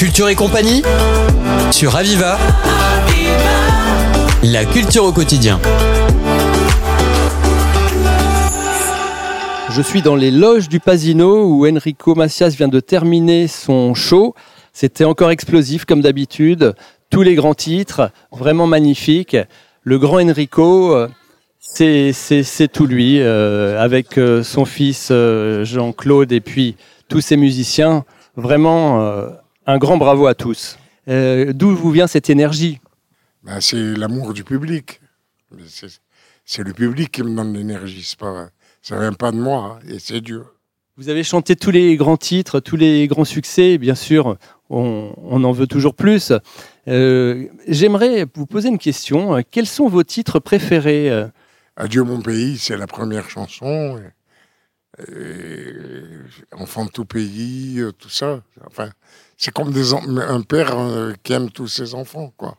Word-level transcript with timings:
Culture 0.00 0.30
et 0.30 0.34
compagnie 0.34 0.80
sur 1.70 1.94
Aviva. 1.94 2.38
La 4.42 4.64
culture 4.64 5.04
au 5.04 5.12
quotidien. 5.12 5.60
Je 9.68 9.82
suis 9.82 10.00
dans 10.00 10.16
les 10.16 10.30
loges 10.30 10.70
du 10.70 10.80
Pasino 10.80 11.44
où 11.44 11.68
Enrico 11.68 12.14
Macias 12.14 12.48
vient 12.56 12.68
de 12.68 12.80
terminer 12.80 13.46
son 13.46 13.92
show. 13.92 14.34
C'était 14.72 15.04
encore 15.04 15.30
explosif 15.30 15.84
comme 15.84 16.00
d'habitude. 16.00 16.74
Tous 17.10 17.20
les 17.20 17.34
grands 17.34 17.52
titres, 17.52 18.10
vraiment 18.32 18.66
magnifique. 18.66 19.36
Le 19.82 19.98
grand 19.98 20.26
Enrico, 20.26 20.94
euh, 20.94 21.08
c'est 21.60 22.72
tout 22.72 22.86
lui, 22.86 23.20
euh, 23.20 23.78
avec 23.78 24.16
euh, 24.16 24.42
son 24.42 24.64
fils 24.64 25.12
Jean-Claude 25.12 26.32
et 26.32 26.40
puis 26.40 26.76
tous 27.10 27.20
ses 27.20 27.36
musiciens. 27.36 28.06
Vraiment 28.34 29.28
un 29.70 29.78
grand 29.78 29.96
bravo 29.96 30.26
à 30.26 30.34
tous. 30.34 30.78
D'où 31.06 31.74
vous 31.74 31.90
vient 31.90 32.06
cette 32.06 32.30
énergie 32.30 32.80
ben, 33.42 33.60
C'est 33.60 33.94
l'amour 33.94 34.32
du 34.32 34.44
public. 34.44 35.00
C'est 36.44 36.62
le 36.62 36.72
public 36.72 37.10
qui 37.12 37.22
me 37.22 37.34
donne 37.34 37.54
l'énergie, 37.54 38.14
pas 38.18 38.50
ça 38.82 38.98
vient 38.98 39.12
pas 39.12 39.30
de 39.30 39.36
moi, 39.36 39.78
hein, 39.78 39.88
et 39.88 39.98
c'est 39.98 40.20
Dieu. 40.20 40.44
Vous 40.96 41.08
avez 41.08 41.22
chanté 41.22 41.54
tous 41.54 41.70
les 41.70 41.96
grands 41.96 42.16
titres, 42.16 42.60
tous 42.60 42.76
les 42.76 43.06
grands 43.08 43.24
succès, 43.24 43.78
bien 43.78 43.94
sûr, 43.94 44.36
on, 44.70 45.44
en 45.44 45.52
veut 45.52 45.66
toujours 45.66 45.94
plus. 45.94 46.32
Euh, 46.88 47.46
j'aimerais 47.68 48.26
vous 48.34 48.46
poser 48.46 48.68
une 48.68 48.78
question. 48.78 49.42
Quels 49.50 49.66
sont 49.66 49.88
vos 49.88 50.02
titres 50.02 50.38
préférés? 50.38 51.10
Euh 51.10 51.26
Adieu 51.76 52.04
mon 52.04 52.20
pays, 52.20 52.58
c'est 52.58 52.76
la 52.76 52.86
première 52.86 53.30
chanson. 53.30 53.98
Enfant 56.52 56.84
de 56.84 56.90
tout 56.90 57.04
pays, 57.04 57.80
euh, 57.80 57.92
tout 57.92 58.08
ça. 58.08 58.42
Enfin, 58.66 58.90
c'est 59.36 59.52
comme 59.52 59.72
des, 59.72 59.94
un 59.94 60.42
père 60.42 60.76
qui 61.22 61.32
aime 61.32 61.50
tous 61.50 61.68
ses 61.68 61.94
enfants, 61.94 62.32
quoi. 62.36 62.56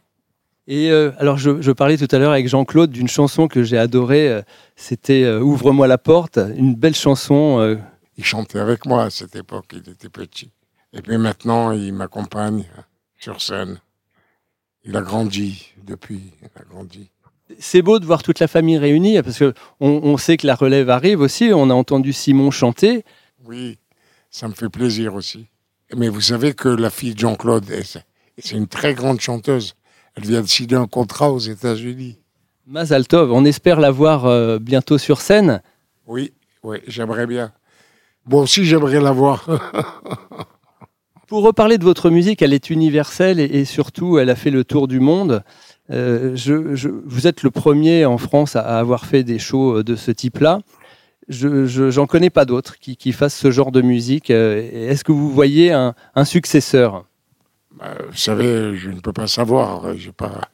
Et 0.67 0.91
euh, 0.91 1.11
alors, 1.17 1.37
je, 1.37 1.71
parlais 1.71 1.97
tout 1.97 2.07
à 2.11 2.19
l'heure 2.19 2.31
avec 2.31 2.47
Jean-Claude 2.47 2.91
d'une 2.91 3.07
chanson 3.07 3.47
que 3.47 3.63
j'ai 3.63 3.77
adorée. 3.77 4.29
Euh, 4.29 4.41
c'était 4.75 5.23
euh, 5.23 5.41
Ouvre-moi 5.41 5.87
la 5.87 5.97
porte, 5.97 6.39
une 6.55 6.75
belle 6.75 6.95
chanson. 6.95 7.77
Il 8.17 8.23
chantait 8.23 8.59
avec 8.59 8.85
moi 8.85 9.03
à 9.03 9.09
cette 9.09 9.35
époque, 9.35 9.73
il 9.73 9.91
était 9.91 10.09
petit. 10.09 10.51
Et 10.93 11.01
puis 11.01 11.17
maintenant, 11.17 11.71
il 11.71 11.93
m'accompagne 11.93 12.65
sur 13.19 13.41
scène. 13.41 13.79
Il 14.83 14.95
a 14.95 15.01
grandi 15.01 15.73
depuis, 15.83 16.31
il 16.41 16.49
a 16.55 16.63
grandi. 16.63 17.09
C'est 17.59 17.81
beau 17.81 17.99
de 17.99 18.05
voir 18.05 18.23
toute 18.23 18.39
la 18.39 18.47
famille 18.47 18.77
réunie 18.77 19.21
parce 19.21 19.39
que 19.39 19.53
on, 19.81 20.15
sait 20.17 20.37
que 20.37 20.47
la 20.47 20.55
relève 20.55 20.89
arrive 20.89 21.19
aussi. 21.19 21.51
On 21.53 21.69
a 21.69 21.73
entendu 21.73 22.13
Simon 22.13 22.49
chanter. 22.49 23.03
Oui, 23.45 23.77
ça 24.29 24.47
me 24.47 24.53
fait 24.53 24.69
plaisir 24.69 25.15
aussi. 25.15 25.47
Mais 25.95 26.09
vous 26.09 26.21
savez 26.21 26.53
que 26.53 26.69
la 26.69 26.89
fille 26.89 27.13
de 27.13 27.19
Jean-Claude, 27.19 27.65
c'est 28.37 28.55
une 28.55 28.67
très 28.67 28.93
grande 28.93 29.19
chanteuse. 29.19 29.75
Elle 30.15 30.23
vient 30.23 30.41
de 30.41 30.47
signer 30.47 30.75
un 30.75 30.87
contrat 30.87 31.31
aux 31.31 31.39
États-Unis. 31.39 32.17
Mazaltov, 32.67 33.31
on 33.31 33.43
espère 33.43 33.79
la 33.79 33.91
voir 33.91 34.25
euh, 34.25 34.59
bientôt 34.59 34.97
sur 34.97 35.21
scène. 35.21 35.61
Oui, 36.07 36.33
oui, 36.63 36.77
j'aimerais 36.87 37.27
bien. 37.27 37.51
Bon, 38.25 38.43
aussi, 38.43 38.65
j'aimerais 38.65 39.01
la 39.01 39.11
voir. 39.11 39.47
Pour 41.27 41.43
reparler 41.43 41.77
de 41.77 41.83
votre 41.83 42.09
musique, 42.09 42.41
elle 42.41 42.53
est 42.53 42.69
universelle 42.69 43.39
et, 43.39 43.65
surtout, 43.65 44.19
elle 44.19 44.29
a 44.29 44.35
fait 44.35 44.51
le 44.51 44.63
tour 44.63 44.87
du 44.87 44.99
monde. 44.99 45.43
Euh, 45.89 46.35
je, 46.35 46.89
vous 46.89 47.27
êtes 47.27 47.43
le 47.43 47.51
premier 47.51 48.05
en 48.05 48.17
France 48.17 48.55
à, 48.55 48.61
avoir 48.77 49.05
fait 49.05 49.23
des 49.23 49.39
shows 49.39 49.77
euh, 49.77 49.83
de 49.83 49.95
ce 49.95 50.11
type-là. 50.11 50.59
Je 51.27 51.97
n'en 51.97 52.07
connais 52.07 52.29
pas 52.29 52.45
d'autres 52.45 52.79
qui, 52.79 52.97
qui, 52.97 53.11
fassent 53.11 53.35
ce 53.35 53.51
genre 53.51 53.71
de 53.71 53.81
musique. 53.81 54.29
Est-ce 54.29 55.03
que 55.03 55.11
vous 55.11 55.31
voyez 55.31 55.71
un, 55.71 55.93
un 56.15 56.25
successeur? 56.25 57.05
Bah, 57.77 57.93
vous 58.09 58.17
savez, 58.17 58.75
je 58.75 58.89
ne 58.89 58.99
peux 58.99 59.13
pas 59.13 59.27
savoir. 59.27 59.95
J'ai 59.95 60.11
pas, 60.11 60.49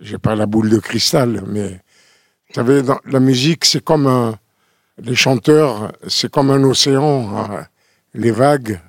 j'ai 0.00 0.18
pas 0.18 0.34
la 0.34 0.46
boule 0.46 0.70
de 0.70 0.78
cristal. 0.78 1.42
Mais 1.46 1.68
vous 1.68 2.54
savez, 2.54 2.82
dans 2.82 2.98
la 3.04 3.20
musique, 3.20 3.64
c'est 3.64 3.84
comme 3.84 4.06
un, 4.06 4.38
les 4.98 5.14
chanteurs, 5.14 5.92
c'est 6.06 6.30
comme 6.30 6.50
un 6.50 6.62
océan. 6.64 7.36
Hein. 7.36 7.66
Les 8.14 8.30
vagues, 8.30 8.80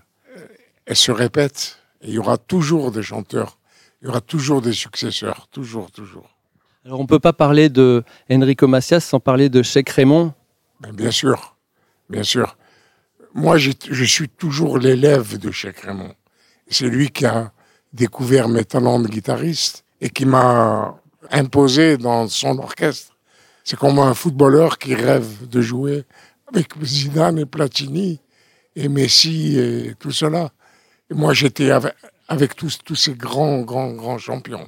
elles 0.86 0.96
se 0.96 1.12
répètent. 1.12 1.78
il 2.04 2.12
y 2.12 2.18
aura 2.18 2.38
toujours 2.38 2.92
des 2.92 3.04
chanteurs. 3.04 3.58
Il 4.02 4.08
y 4.08 4.10
aura 4.10 4.22
toujours 4.22 4.62
des 4.62 4.74
successeurs. 4.74 5.48
Toujours, 5.52 5.92
toujours. 5.92 6.30
Alors, 6.86 7.00
on 7.00 7.04
ne 7.04 7.08
peut 7.08 7.20
pas 7.20 7.32
parler 7.32 7.70
de 7.70 8.04
Enrico 8.30 8.68
Macias 8.68 9.00
sans 9.00 9.22
parler 9.22 9.48
de 9.48 9.64
Cheikh 9.64 9.90
Raymond? 9.90 10.34
Bien 10.92 11.12
sûr. 11.12 11.56
Bien 12.10 12.24
sûr. 12.24 12.58
Moi, 13.34 13.58
je 13.58 14.04
suis 14.04 14.30
toujours 14.30 14.78
l'élève 14.78 15.38
de 15.38 15.52
Cheikh 15.52 15.80
Raymond. 15.80 16.14
C'est 16.68 16.88
lui 16.88 17.10
qui 17.10 17.26
a 17.26 17.52
découvert 17.94 18.50
mes 18.50 18.66
talents 18.66 19.00
de 19.00 19.08
guitariste 19.08 19.86
et 20.02 20.10
qui 20.10 20.26
m'a 20.26 21.00
imposé 21.32 21.98
dans 21.98 22.28
son 22.28 22.58
orchestre. 22.60 23.16
C'est 23.64 23.78
comme 23.78 24.00
un 24.00 24.14
footballeur 24.14 24.78
qui 24.78 24.94
rêve 24.94 25.48
de 25.48 25.62
jouer 25.62 26.04
avec 26.48 26.74
Zidane 26.84 27.40
et 27.40 27.46
Platini 27.46 28.20
et 28.76 28.90
Messi 28.90 29.58
et 29.58 29.96
tout 29.98 30.12
cela. 30.12 30.52
Et 31.10 31.14
moi, 31.14 31.34
j'étais 31.34 31.72
avec, 32.28 32.56
tous, 32.56 32.80
tous 32.84 32.96
ces 32.96 33.14
grands, 33.14 33.62
grands, 33.62 33.92
grands 33.94 34.18
champions. 34.18 34.68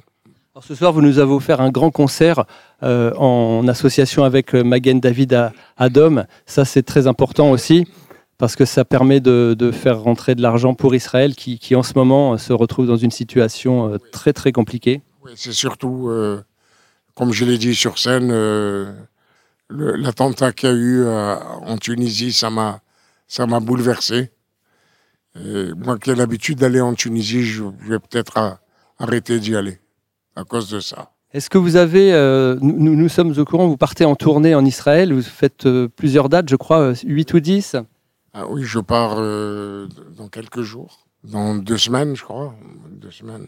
Alors 0.56 0.64
ce 0.64 0.74
soir, 0.74 0.90
vous 0.94 1.02
nous 1.02 1.18
avez 1.18 1.32
offert 1.32 1.60
un 1.60 1.68
grand 1.68 1.90
concert 1.90 2.46
euh, 2.82 3.12
en 3.16 3.68
association 3.68 4.24
avec 4.24 4.54
euh, 4.54 4.64
Magen 4.64 5.00
David 5.00 5.52
Adom. 5.76 6.24
Ça, 6.46 6.64
c'est 6.64 6.82
très 6.82 7.06
important 7.06 7.50
aussi 7.50 7.86
parce 8.38 8.56
que 8.56 8.64
ça 8.64 8.86
permet 8.86 9.20
de, 9.20 9.70
faire 9.70 10.00
rentrer 10.00 10.34
de 10.34 10.40
l'argent 10.40 10.72
pour 10.72 10.94
Israël 10.94 11.34
qui, 11.34 11.76
en 11.76 11.82
ce 11.82 11.92
moment 11.94 12.38
se 12.38 12.54
retrouve 12.54 12.86
dans 12.86 12.96
une 12.96 13.10
situation 13.10 13.92
euh, 13.92 13.98
très 13.98 14.32
très 14.32 14.50
compliquée. 14.50 15.02
C'est 15.34 15.52
surtout, 15.52 16.08
euh, 16.08 16.42
comme 17.14 17.34
je 17.34 17.44
l'ai 17.44 17.58
dit 17.58 17.74
sur 17.74 17.98
scène, 17.98 18.30
euh, 18.32 18.90
l'attentat 19.68 20.52
qu'il 20.52 20.70
y 20.70 20.72
a 20.72 20.74
eu 20.74 21.06
en 21.06 21.76
Tunisie, 21.76 22.32
ça 22.32 22.48
m'a 22.48 23.60
bouleversé. 23.60 24.30
moi 25.34 25.98
qui 25.98 26.12
ai 26.12 26.14
l'habitude 26.14 26.60
d'aller 26.60 26.80
en 26.80 26.94
Tunisie, 26.94 27.42
je 27.42 27.64
vais 27.86 27.98
peut-être 27.98 28.58
arrêter 28.98 29.38
d'y 29.38 29.54
aller 29.54 29.80
à 30.36 30.44
cause 30.44 30.70
de 30.70 30.80
ça. 30.80 31.10
Est-ce 31.32 31.50
que 31.50 31.58
vous 31.58 31.76
avez, 31.76 32.12
nous, 32.62 32.94
nous, 32.94 33.08
sommes 33.08 33.36
au 33.36 33.44
courant, 33.44 33.66
vous 33.66 33.76
partez 33.76 34.04
en 34.04 34.14
tournée 34.14 34.54
en 34.54 34.64
Israël, 34.64 35.12
vous 35.12 35.22
faites 35.22 35.68
plusieurs 35.96 36.28
dates, 36.28 36.48
je 36.48 36.56
crois, 36.56 36.92
8 37.04 37.34
ou 37.34 37.40
10 37.40 37.76
ah 38.38 38.44
oui, 38.50 38.64
je 38.64 38.80
pars 38.80 39.14
euh, 39.16 39.88
dans 40.14 40.28
quelques 40.28 40.60
jours. 40.60 41.06
Dans 41.24 41.54
deux 41.54 41.78
semaines, 41.78 42.14
je 42.14 42.22
crois. 42.22 42.54
Deux 42.90 43.10
semaines. 43.10 43.46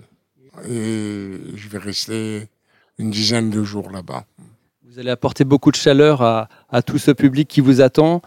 Et 0.67 1.39
je 1.55 1.69
vais 1.69 1.77
rester 1.77 2.49
une 2.97 3.11
dizaine 3.11 3.51
de 3.51 3.63
jours 3.63 3.91
là-bas. 3.91 4.25
Vous 4.89 4.99
allez 4.99 5.11
apporter 5.11 5.45
beaucoup 5.45 5.71
de 5.71 5.77
chaleur 5.77 6.23
à, 6.23 6.49
tout 6.87 6.97
ce 6.97 7.11
public 7.11 7.49
qui 7.49 7.61
vous 7.61 7.83
attend? 7.83 8.23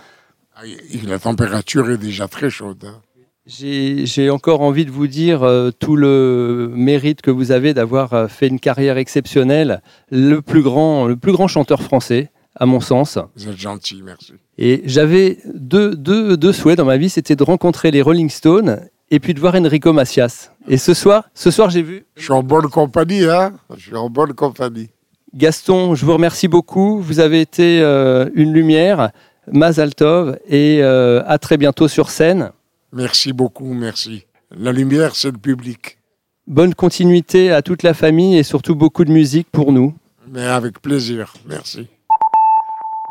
Ah, 0.56 0.62
la 1.04 1.18
température 1.18 1.90
est 1.90 1.98
déjà 1.98 2.28
très 2.28 2.52
chaude. 2.52 2.86
Hein. 2.86 3.02
J'ai 3.48 4.30
encore 4.30 4.62
envie 4.62 4.86
de 4.86 4.92
vous 4.92 5.08
dire 5.08 5.42
euh, 5.42 5.72
tout 5.72 5.96
le 5.96 6.72
mérite 6.74 7.22
que 7.22 7.32
vous 7.32 7.52
avez 7.52 7.74
d'avoir 7.74 8.14
euh, 8.14 8.28
fait 8.28 8.48
une 8.48 8.60
carrière 8.60 8.98
exceptionnelle, 8.98 9.82
le 10.12 10.42
plus 10.42 10.62
grand, 10.62 11.08
le 11.08 11.16
plus 11.16 11.32
grand 11.32 11.48
chanteur 11.48 11.82
français 11.82 12.30
à 12.56 12.66
mon 12.66 12.80
sens. 12.80 13.18
Vous 13.36 13.50
êtes 13.50 13.58
gentil, 13.58 14.02
merci. 14.04 14.34
Et 14.58 14.84
j'avais 14.86 15.40
deux, 15.56 15.96
deux, 15.96 16.38
deux, 16.38 16.54
souhaits 16.54 16.78
dans 16.78 16.86
ma 16.86 16.98
vie, 16.98 17.10
c'était 17.10 17.36
de 17.36 17.44
rencontrer 17.44 17.90
les 17.90 18.02
Rolling 18.02 18.30
Stones 18.30 18.82
et 19.10 19.20
puis 19.20 19.34
de 19.34 19.40
voir 19.40 19.56
Enrico 19.56 19.92
Macias. 19.92 20.52
Et 20.68 20.78
ce 20.78 20.94
soir, 20.94 21.30
ce 21.34 21.50
soir 21.50 21.70
j'ai 21.70 21.82
vu... 21.82 22.06
Je 22.16 22.24
suis 22.24 22.34
en 22.34 22.44
bonne 22.44 22.70
compagnie, 22.70 23.26
hein 23.26 23.54
Je 23.76 23.88
suis 23.88 23.96
en 23.96 24.10
bonne 24.10 24.34
compagnie. 24.34 24.90
Gaston, 25.34 25.96
je 25.96 26.06
vous 26.06 26.14
remercie 26.14 26.48
beaucoup. 26.48 27.00
Vous 27.00 27.20
avez 27.20 27.42
été 27.42 27.82
euh, 27.82 28.30
une 28.36 28.54
lumière, 28.54 29.12
Mazaltov, 29.52 30.38
et 30.48 30.80
euh, 30.82 31.24
à 31.26 31.38
très 31.38 31.58
bientôt 31.58 31.88
sur 31.88 32.10
scène. 32.10 32.52
Merci 32.94 33.32
beaucoup, 33.32 33.74
merci. 33.74 34.26
La 34.52 34.74
lumière, 34.74 35.16
c'est 35.16 35.32
le 35.32 35.38
public. 35.38 35.98
Bonne 36.46 36.76
continuité 36.76 37.52
à 37.52 37.62
toute 37.62 37.84
la 37.84 37.94
famille 37.94 38.38
et 38.38 38.44
surtout 38.44 38.76
beaucoup 38.76 39.06
de 39.06 39.12
musique 39.12 39.48
pour 39.50 39.72
nous. 39.72 39.96
Mais 40.28 40.46
avec 40.46 40.82
plaisir, 40.82 41.34
merci. 41.46 41.88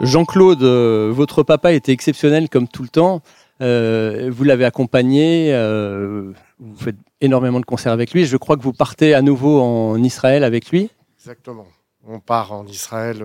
Jean-Claude, 0.03 0.63
euh, 0.63 1.11
votre 1.15 1.43
papa 1.43 1.73
était 1.73 1.93
exceptionnel 1.93 2.51
comme 2.51 2.69
tout 2.69 2.83
le 2.83 2.89
temps. 2.91 3.23
Euh, 3.63 4.31
vous 4.31 4.45
l'avez 4.45 4.67
accompagné, 4.67 5.53
euh, 5.55 6.33
vous 6.59 6.77
faites 6.77 6.97
énormément 7.23 7.61
de 7.61 7.65
concerts 7.65 7.93
avec 7.93 8.13
lui. 8.13 8.27
Je 8.27 8.37
crois 8.37 8.57
que 8.57 8.63
vous 8.63 8.73
partez 8.75 9.15
à 9.15 9.23
nouveau 9.23 9.61
en 9.61 10.03
Israël 10.03 10.45
avec 10.45 10.71
lui. 10.71 10.91
Exactement. 11.19 11.67
On 12.07 12.21
part 12.21 12.53
en 12.53 12.67
Israël 12.67 13.25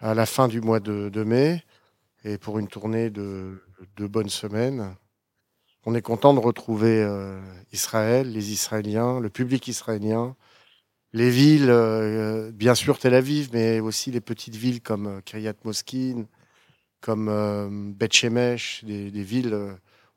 à 0.00 0.14
la 0.14 0.26
fin 0.26 0.48
du 0.48 0.60
mois 0.60 0.80
de, 0.80 1.24
mai 1.24 1.62
et 2.24 2.38
pour 2.38 2.58
une 2.58 2.68
tournée 2.68 3.10
de 3.10 3.62
deux 3.96 4.08
bonnes 4.08 4.28
semaines. 4.28 4.94
On 5.86 5.94
est 5.94 6.02
content 6.02 6.34
de 6.34 6.40
retrouver 6.40 7.06
Israël, 7.72 8.30
les 8.30 8.52
Israéliens, 8.52 9.18
le 9.18 9.30
public 9.30 9.66
israélien, 9.66 10.36
les 11.12 11.30
villes, 11.30 11.70
euh, 11.70 12.52
bien 12.52 12.74
sûr 12.74 12.98
Tel 12.98 13.14
Aviv, 13.14 13.50
mais 13.52 13.80
aussi 13.80 14.10
les 14.10 14.20
petites 14.20 14.56
villes 14.56 14.80
comme 14.80 15.06
euh, 15.06 15.20
Kiryat 15.24 15.54
Moskin, 15.64 16.26
comme 17.00 17.28
euh, 17.28 17.68
Beth 17.70 18.12
Shemesh, 18.12 18.84
des, 18.84 19.10
villes 19.10 19.56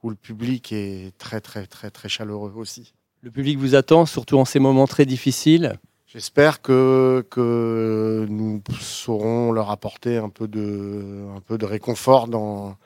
où 0.03 0.09
le 0.09 0.15
public 0.15 0.71
est 0.71 1.17
très 1.17 1.41
très 1.41 1.65
très 1.65 1.89
très 1.89 2.09
chaleureux 2.09 2.53
aussi. 2.55 2.93
Le 3.21 3.31
public 3.31 3.57
vous 3.57 3.73
attend, 3.73 4.05
surtout 4.05 4.37
en 4.37 4.45
ces 4.45 4.59
moments 4.59 4.87
très 4.87 5.05
difficiles. 5.05 5.79
J'espère 6.05 6.61
que, 6.61 7.25
que 7.31 8.27
nous 8.29 8.61
saurons 8.79 9.51
leur 9.51 9.71
apporter 9.71 10.17
un 10.17 10.29
peu 10.29 10.47
de, 10.47 11.25
un 11.35 11.39
peu 11.39 11.57
de 11.57 11.65
réconfort 11.65 12.27
dans, 12.27 12.77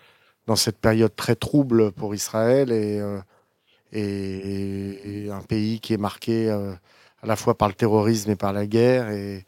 dans 0.47 0.55
cette 0.55 0.77
période 0.77 1.15
très 1.15 1.35
trouble 1.35 1.91
pour 1.91 2.15
Israël 2.15 2.71
et, 2.71 2.99
euh, 2.99 3.19
et, 3.91 5.25
et 5.25 5.31
un 5.31 5.41
pays 5.41 5.79
qui 5.79 5.93
est 5.93 5.97
marqué 5.97 6.49
euh, 6.49 6.71
à 7.21 7.27
la 7.27 7.35
fois 7.35 7.57
par 7.57 7.67
le 7.67 7.73
terrorisme 7.73 8.31
et 8.31 8.35
par 8.35 8.53
la 8.53 8.65
guerre. 8.65 9.09
Et, 9.11 9.45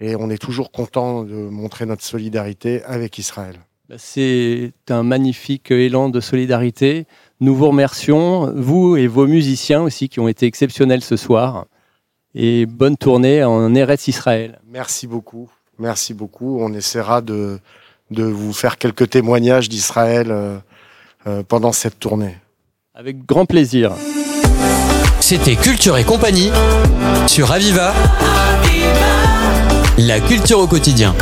et 0.00 0.14
on 0.16 0.30
est 0.30 0.38
toujours 0.38 0.70
content 0.70 1.24
de 1.24 1.34
montrer 1.34 1.84
notre 1.84 2.04
solidarité 2.04 2.82
avec 2.84 3.18
Israël. 3.18 3.56
Bah, 3.88 3.96
C'est 3.98 4.72
un 4.88 5.02
magnifique 5.02 5.70
élan 5.70 6.08
de 6.08 6.20
solidarité. 6.20 7.06
Nous 7.40 7.54
vous 7.54 7.68
remercions, 7.68 8.52
vous 8.54 8.96
et 8.96 9.06
vos 9.06 9.26
musiciens 9.26 9.82
aussi 9.82 10.08
qui 10.08 10.20
ont 10.20 10.28
été 10.28 10.46
exceptionnels 10.46 11.02
ce 11.02 11.16
soir. 11.16 11.66
Et 12.34 12.66
bonne 12.66 12.96
tournée 12.96 13.42
en 13.42 13.74
Eretz 13.74 14.08
Israël. 14.08 14.60
Merci 14.68 15.06
beaucoup. 15.06 15.50
Merci 15.78 16.14
beaucoup. 16.14 16.58
On 16.60 16.72
essaiera 16.74 17.22
de, 17.22 17.58
de 18.10 18.24
vous 18.24 18.52
faire 18.52 18.78
quelques 18.78 19.10
témoignages 19.10 19.68
d'Israël 19.68 20.28
euh, 20.30 20.58
euh, 21.26 21.42
pendant 21.46 21.72
cette 21.72 21.98
tournée. 21.98 22.36
Avec 22.94 23.26
grand 23.26 23.46
plaisir. 23.46 23.92
C'était 25.20 25.56
Culture 25.56 25.96
et 25.98 26.04
compagnie 26.04 26.50
sur 27.26 27.50
Aviva. 27.52 27.92
La 29.98 30.20
culture 30.20 30.60
au 30.60 30.66
quotidien. 30.66 31.14